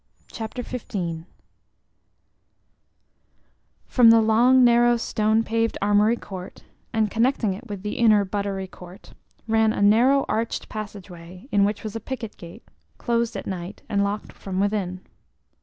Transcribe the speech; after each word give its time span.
CHAPTER 0.31 0.63
15 0.63 1.27
From 3.85 4.09
the 4.09 4.19
long, 4.19 4.63
narrow 4.63 4.97
stone 4.97 5.43
paved 5.43 5.77
Armory 5.79 6.15
Court, 6.17 6.63
and 6.91 7.11
connecting 7.11 7.53
it 7.53 7.67
with 7.67 7.83
the 7.83 7.99
inner 7.99 8.25
Buttery 8.25 8.65
Court, 8.65 9.13
ran 9.47 9.71
a 9.71 9.81
narrow 9.83 10.25
arched 10.27 10.69
passage 10.69 11.11
way, 11.11 11.47
in 11.51 11.65
which 11.65 11.83
was 11.83 11.95
a 11.95 11.99
picket 11.99 12.35
gate, 12.37 12.63
closed 12.97 13.35
at 13.37 13.45
night 13.45 13.83
and 13.87 14.03
locked 14.03 14.31
from 14.33 14.59
within. 14.59 15.01